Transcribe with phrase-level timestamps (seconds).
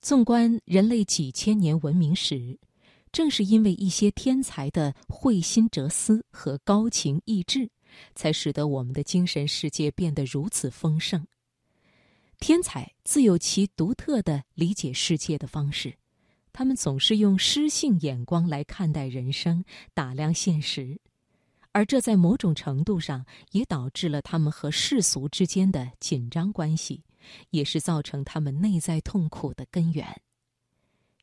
[0.00, 2.58] 纵观人类几千年文明史，
[3.12, 7.70] 正是因为一些天才的慧心哲思和高情逸致，
[8.14, 11.26] 才使得我们的精神世界变得如此丰盛。
[12.38, 15.94] 天才自有其独特的理解世界的方式，
[16.50, 19.62] 他们总是用诗性眼光来看待人生，
[19.92, 20.98] 打量现实，
[21.72, 27.02] 而这在某种程度上也导致了他们和世俗之间的紧张关系。
[27.50, 30.20] 也是造成他们内在痛苦的根源。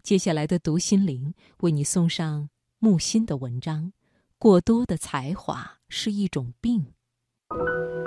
[0.03, 2.49] 接下来的读心灵为你送上
[2.79, 3.91] 木心的文章：
[4.37, 6.93] 过多的才华是一种病。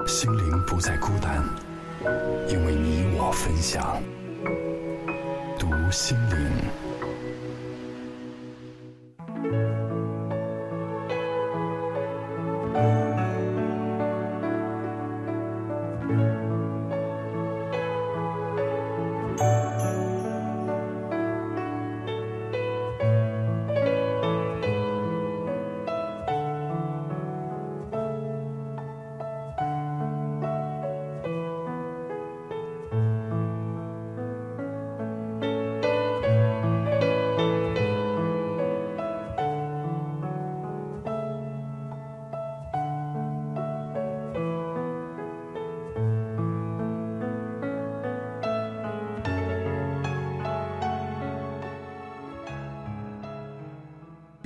[0.07, 1.45] 心灵不再孤单，
[2.49, 4.03] 因为你我分享。
[5.59, 6.90] 读心灵。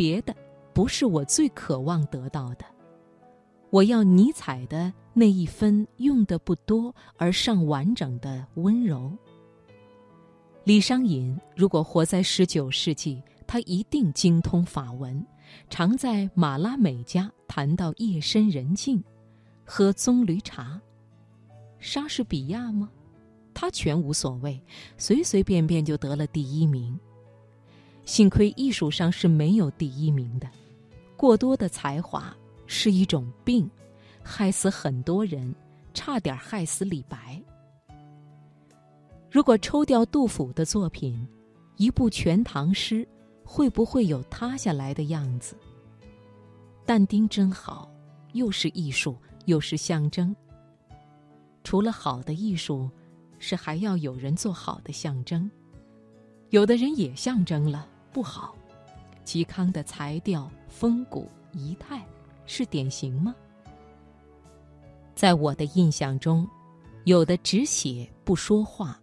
[0.05, 0.37] 别的
[0.75, 2.67] 不是我最渴望得到的，
[3.71, 9.11] 我要尼采的那一分用的不多而尚完整的温柔。
[10.63, 15.27] 李商隐如果活在十九世纪，他一定精通法文，
[15.71, 19.03] 常在马拉美家谈到夜深人静，
[19.65, 20.79] 喝棕榈茶。
[21.79, 22.91] 莎士比亚吗？
[23.55, 24.63] 他全无所谓，
[24.99, 26.95] 随随便便就得了第一名。
[28.05, 30.49] 幸亏艺术上是没有第一名的，
[31.17, 32.35] 过多的才华
[32.67, 33.69] 是一种病，
[34.23, 35.55] 害死很多人，
[35.95, 37.41] 差点害死李白。
[39.31, 41.27] 如果抽掉杜甫的作品，
[41.77, 43.07] 一部全唐诗
[43.43, 45.57] 会不会有塌下来的样子？
[46.85, 47.91] 但丁真好，
[48.35, 49.17] 又是艺术，
[49.47, 50.37] 又是象征。
[51.65, 52.91] 除了好的艺术，
[53.39, 55.51] 是还要有人做好的象征。
[56.51, 57.89] 有的人也象征了。
[58.15, 58.55] 不好，
[59.25, 62.07] 嵇康的才调、风骨、仪态，
[62.47, 63.35] 是典型吗？
[65.17, 66.49] 在我的印象中，
[67.07, 69.01] 有的只写不说话，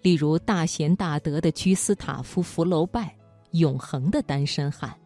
[0.00, 3.14] 例如大贤大德的居斯塔夫·福楼拜，
[3.50, 4.98] 永恒的单身汉。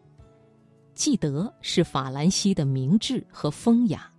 [0.93, 4.09] 纪德是法兰西的明智和风雅。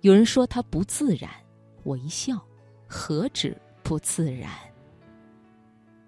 [0.00, 1.30] 有人说他不自然，
[1.82, 2.42] 我一笑，
[2.88, 4.50] 何止不自然？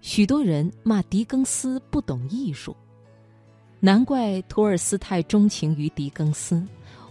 [0.03, 2.75] 许多人骂狄更斯不懂艺术，
[3.79, 6.61] 难怪托尔斯泰钟情于狄更斯，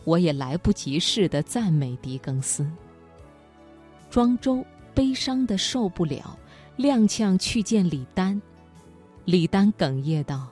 [0.05, 2.71] 我也来不及似的赞美狄更斯。
[4.11, 6.39] 庄周悲伤的受不了，
[6.77, 8.41] 踉跄去见李丹，
[9.25, 10.47] 李丹哽咽道：“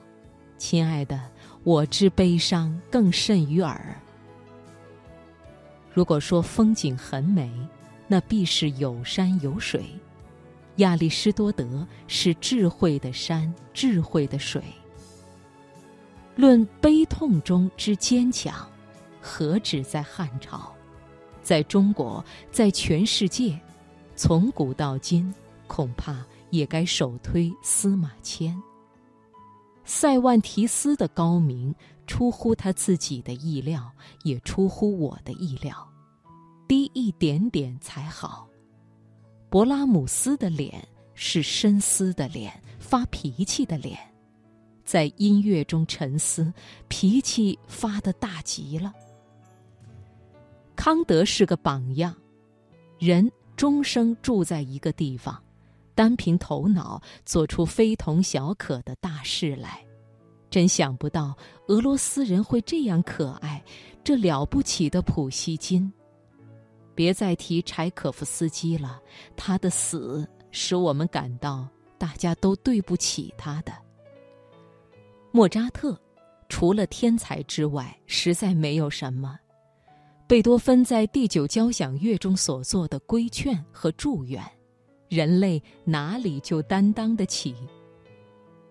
[0.56, 1.20] 亲爱的，
[1.62, 3.94] 我之悲伤更甚于尔。”
[5.92, 7.52] 如果说风景很美，
[8.08, 9.84] 那必是有山有水。
[10.76, 14.62] 亚里士多德是智慧的山，智慧的水。
[16.36, 18.66] 论悲痛中之坚强，
[19.20, 20.72] 何止在汉朝，
[21.42, 23.60] 在中国，在全世界，
[24.16, 25.34] 从古到今，
[25.66, 28.56] 恐怕也该首推司马迁。
[29.84, 31.74] 塞万提斯的高明
[32.06, 33.90] 出乎他自己的意料，
[34.22, 35.86] 也出乎我的意料，
[36.66, 38.49] 低一点点才好。
[39.50, 43.98] 勃拉姆斯的脸是深思的脸，发脾气的脸，
[44.84, 46.52] 在音乐中沉思，
[46.86, 48.92] 脾气发的大极了。
[50.76, 52.14] 康德是个榜样，
[53.00, 55.36] 人终生住在一个地方，
[55.96, 59.84] 单凭头脑做出非同小可的大事来，
[60.48, 61.36] 真想不到
[61.66, 63.60] 俄罗斯人会这样可爱，
[64.04, 65.92] 这了不起的普希金。
[67.00, 69.00] 别再提柴可夫斯基了，
[69.34, 71.66] 他的死使我们感到
[71.96, 73.72] 大家都对不起他的。
[75.32, 75.98] 莫扎特，
[76.50, 79.38] 除了天才之外，实在没有什么。
[80.26, 84.44] 贝多芬在第九交响乐中所做的规劝和祝愿，
[85.08, 87.54] 人类哪里就担当得起？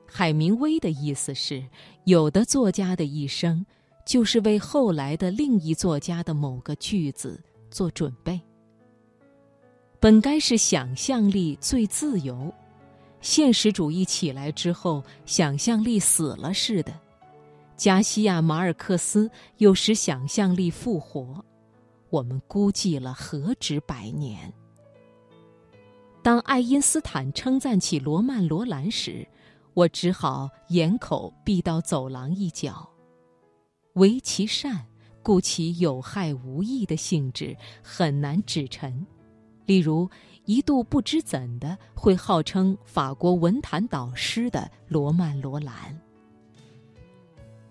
[0.05, 1.65] 海明威的意思是，
[2.03, 3.65] 有的作家的一生，
[4.05, 7.43] 就是为后来的另一作家的某个句子。
[7.69, 8.39] 做准备，
[9.99, 12.53] 本该是想象力最自由，
[13.21, 16.93] 现实主义起来之后，想象力死了似的。
[17.75, 21.43] 加西亚·马尔克斯又使想象力复活，
[22.09, 24.53] 我们估计了何止百年。
[26.21, 29.25] 当爱因斯坦称赞起罗曼·罗兰时，
[29.73, 32.89] 我只好掩口避到走廊一角。
[33.93, 34.85] 唯其善，
[35.29, 39.05] 故其有害无益的性质很难指陈。
[39.67, 40.09] 例如，
[40.45, 45.95] 一度不知怎的会号称法国文坛导师的罗曼·罗兰。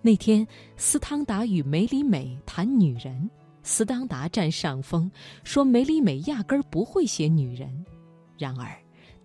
[0.01, 0.47] 那天，
[0.77, 3.29] 斯汤达与梅里美谈女人，
[3.61, 5.11] 斯汤达占上风，
[5.43, 7.85] 说梅里美压根儿不会写女人。
[8.37, 8.73] 然而，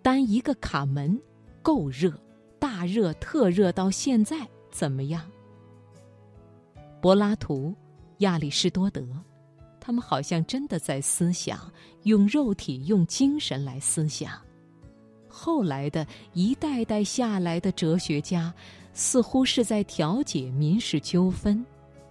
[0.03, 1.17] 单一个卡门，
[1.63, 2.13] 够热，
[2.59, 4.39] 大热特热到现在
[4.73, 5.23] 怎么样？
[7.01, 7.73] 柏拉图、
[8.19, 9.07] 亚里士多德，
[9.81, 11.59] 他们好像真的在思想，
[12.05, 14.33] 用肉体、用精神来思想。
[15.29, 18.53] 后来的一代代下来的哲学家，
[18.93, 21.65] 似乎是在调解民事纠纷，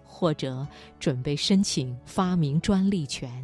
[0.03, 0.67] 或者
[0.99, 3.43] 准备申请发明专利权。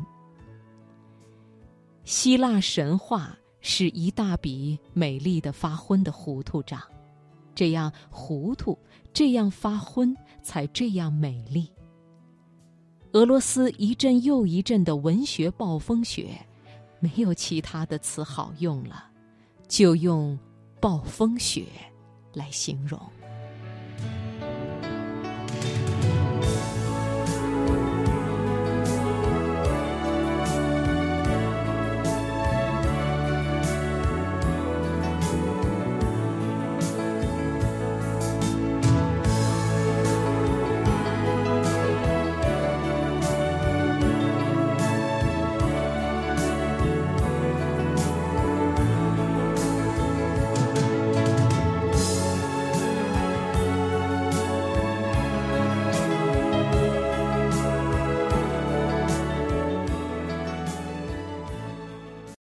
[2.04, 3.36] 希腊神话。
[3.62, 6.82] 是一大笔美丽的发昏的糊涂账，
[7.54, 8.80] 这样糊涂，
[9.12, 11.70] 这样发昏，才这样美丽。
[13.14, 16.46] 俄罗斯一阵又一阵的文学暴风雪，
[17.00, 19.04] 没有其他的词好用了，
[19.68, 20.38] 就用
[20.80, 21.66] “暴风雪”
[22.34, 23.02] 来形容。